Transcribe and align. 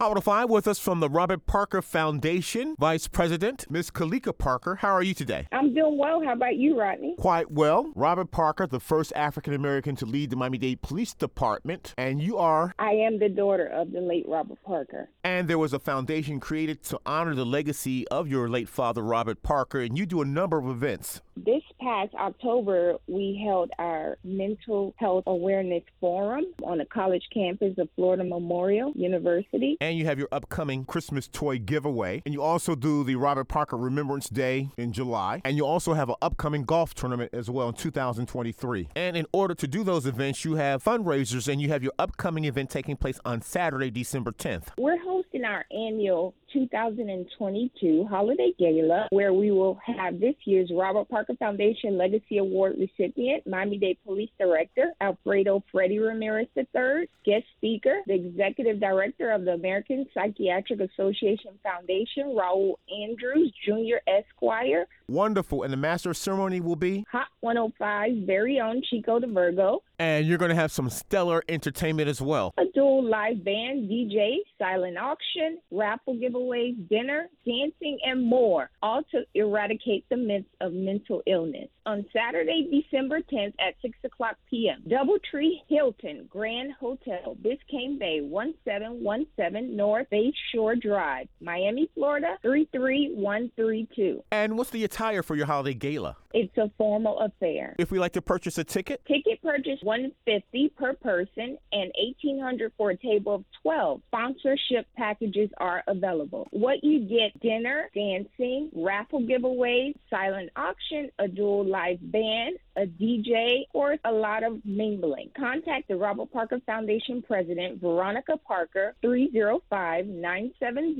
Howard 0.00 0.16
to 0.16 0.22
Five 0.22 0.48
with 0.48 0.66
us 0.66 0.78
from 0.78 1.00
the 1.00 1.10
Robert 1.10 1.44
Parker 1.44 1.82
Foundation, 1.82 2.74
Vice 2.78 3.06
President, 3.06 3.66
Ms. 3.70 3.90
Kalika 3.90 4.32
Parker. 4.32 4.76
How 4.76 4.88
are 4.88 5.02
you 5.02 5.12
today? 5.12 5.46
I'm 5.52 5.74
doing 5.74 5.98
well. 5.98 6.24
How 6.24 6.32
about 6.32 6.56
you, 6.56 6.80
Rodney? 6.80 7.16
Quite 7.18 7.50
well. 7.50 7.92
Robert 7.94 8.30
Parker, 8.30 8.66
the 8.66 8.80
first 8.80 9.12
African 9.14 9.52
American 9.52 9.96
to 9.96 10.06
lead 10.06 10.30
the 10.30 10.36
Miami 10.36 10.56
Dade 10.56 10.80
Police 10.80 11.12
Department, 11.12 11.92
and 11.98 12.22
you 12.22 12.38
are. 12.38 12.74
I 12.78 12.92
am 12.92 13.18
the 13.18 13.28
daughter 13.28 13.66
of 13.66 13.92
the 13.92 14.00
late 14.00 14.24
Robert 14.26 14.56
Parker. 14.64 15.10
And 15.22 15.48
there 15.48 15.58
was 15.58 15.74
a 15.74 15.78
foundation 15.78 16.40
created 16.40 16.82
to 16.84 16.98
honor 17.04 17.34
the 17.34 17.44
legacy 17.44 18.08
of 18.08 18.26
your 18.26 18.48
late 18.48 18.70
father, 18.70 19.02
Robert 19.02 19.42
Parker, 19.42 19.80
and 19.80 19.98
you 19.98 20.06
do 20.06 20.22
a 20.22 20.24
number 20.24 20.56
of 20.56 20.66
events. 20.66 21.20
This 21.46 21.62
past 21.80 22.14
October, 22.16 22.96
we 23.06 23.42
held 23.46 23.70
our 23.78 24.18
Mental 24.22 24.92
Health 24.98 25.24
Awareness 25.26 25.84
Forum 25.98 26.44
on 26.62 26.76
the 26.76 26.84
college 26.84 27.22
campus 27.32 27.78
of 27.78 27.88
Florida 27.96 28.24
Memorial 28.24 28.92
University. 28.94 29.78
And 29.80 29.96
you 29.96 30.04
have 30.04 30.18
your 30.18 30.28
upcoming 30.32 30.84
Christmas 30.84 31.28
toy 31.28 31.58
giveaway. 31.58 32.20
And 32.26 32.34
you 32.34 32.42
also 32.42 32.74
do 32.74 33.04
the 33.04 33.14
Robert 33.14 33.44
Parker 33.44 33.78
Remembrance 33.78 34.28
Day 34.28 34.68
in 34.76 34.92
July. 34.92 35.40
And 35.46 35.56
you 35.56 35.64
also 35.64 35.94
have 35.94 36.10
an 36.10 36.16
upcoming 36.20 36.64
golf 36.64 36.92
tournament 36.92 37.30
as 37.32 37.48
well 37.48 37.68
in 37.68 37.74
2023. 37.74 38.88
And 38.94 39.16
in 39.16 39.24
order 39.32 39.54
to 39.54 39.66
do 39.66 39.82
those 39.82 40.04
events, 40.04 40.44
you 40.44 40.56
have 40.56 40.84
fundraisers 40.84 41.50
and 41.50 41.58
you 41.58 41.68
have 41.68 41.82
your 41.82 41.94
upcoming 41.98 42.44
event 42.44 42.68
taking 42.68 42.96
place 42.96 43.18
on 43.24 43.40
Saturday, 43.40 43.90
December 43.90 44.32
10th. 44.32 44.68
We're 44.76 44.98
hosting 45.20 45.44
our 45.44 45.64
annual 45.70 46.34
2022 46.52 48.06
Holiday 48.08 48.52
Gala, 48.58 49.06
where 49.10 49.32
we 49.32 49.50
will 49.50 49.78
have 49.84 50.18
this 50.18 50.34
year's 50.44 50.70
Robert 50.74 51.08
Parker 51.08 51.34
Foundation 51.38 51.98
Legacy 51.98 52.38
Award 52.38 52.76
recipient, 52.78 53.46
Miami 53.46 53.78
Dade 53.78 53.98
Police 54.04 54.30
Director 54.38 54.92
Alfredo 55.00 55.62
Freddy 55.70 55.98
Ramirez 55.98 56.48
III, 56.56 57.08
guest 57.24 57.44
speaker, 57.56 58.00
the 58.06 58.14
Executive 58.14 58.80
Director 58.80 59.30
of 59.30 59.44
the 59.44 59.52
American 59.52 60.06
Psychiatric 60.14 60.80
Association 60.80 61.52
Foundation, 61.62 62.34
Rawle 62.36 62.74
Andrews 63.04 63.52
Jr. 63.64 63.98
Esquire. 64.08 64.86
Wonderful. 65.08 65.62
And 65.64 65.72
the 65.72 65.76
master 65.76 66.10
of 66.10 66.16
ceremony 66.16 66.60
will 66.60 66.76
be? 66.76 67.04
105's 67.44 68.26
very 68.26 68.60
own 68.60 68.82
Chico 68.88 69.18
de 69.18 69.26
Virgo. 69.26 69.82
And 69.98 70.26
you're 70.26 70.38
going 70.38 70.50
to 70.50 70.54
have 70.54 70.72
some 70.72 70.88
stellar 70.88 71.42
entertainment 71.48 72.08
as 72.08 72.22
well. 72.22 72.52
A 72.58 72.64
dual 72.74 73.04
live 73.04 73.44
band, 73.44 73.90
DJ, 73.90 74.36
silent 74.58 74.96
auction, 74.96 75.58
raffle 75.70 76.14
giveaways, 76.14 76.88
dinner, 76.88 77.28
dancing, 77.44 77.98
and 78.04 78.24
more, 78.24 78.70
all 78.82 79.02
to 79.10 79.24
eradicate 79.34 80.06
the 80.08 80.16
myths 80.16 80.48
of 80.60 80.72
mental 80.72 81.22
illness. 81.26 81.68
On 81.86 82.04
Saturday, 82.12 82.68
December 82.70 83.20
10th 83.20 83.54
at 83.58 83.74
6 83.82 83.98
o'clock 84.04 84.36
p.m., 84.48 84.82
Doubletree 84.88 85.62
Hilton 85.68 86.26
Grand 86.30 86.72
Hotel, 86.78 87.36
Biscayne 87.42 87.98
Bay, 87.98 88.20
1717 88.20 89.76
North 89.76 90.08
Bay 90.10 90.32
Shore 90.52 90.76
Drive, 90.76 91.28
Miami, 91.40 91.90
Florida, 91.94 92.36
33132. 92.42 94.22
And 94.30 94.56
what's 94.56 94.70
the 94.70 94.84
attire 94.84 95.22
for 95.22 95.36
your 95.36 95.46
holiday 95.46 95.74
gala? 95.74 96.16
It's 96.32 96.56
a 96.58 96.70
formal 96.78 97.18
affair. 97.20 97.74
If 97.78 97.90
we 97.90 97.98
like 97.98 98.12
to 98.12 98.22
purchase 98.22 98.58
a 98.58 98.64
ticket, 98.64 99.04
ticket 99.06 99.42
purchase 99.42 99.78
150 99.82 100.68
per 100.76 100.94
person 100.94 101.58
and 101.72 101.92
1800 101.98 102.72
for 102.76 102.90
a 102.90 102.96
table 102.96 103.34
of 103.34 103.44
12. 103.62 104.00
Sponsorship 104.08 104.86
packages 104.96 105.50
are 105.58 105.82
available. 105.88 106.46
What 106.52 106.84
you 106.84 107.00
get 107.00 107.38
dinner, 107.40 107.90
dancing, 107.94 108.70
raffle 108.72 109.22
giveaways, 109.22 109.94
silent 110.08 110.50
auction, 110.56 111.10
a 111.18 111.26
dual 111.26 111.64
live 111.64 111.98
band, 112.00 112.56
a 112.76 112.86
DJ, 112.86 113.64
or 113.74 113.96
a 114.04 114.12
lot 114.12 114.44
of 114.44 114.64
mingling. 114.64 115.30
Contact 115.36 115.88
the 115.88 115.96
Robert 115.96 116.32
Parker 116.32 116.60
Foundation 116.64 117.22
President, 117.22 117.80
Veronica 117.80 118.36
Parker, 118.36 118.94
305 119.02 120.06
970 120.06 120.94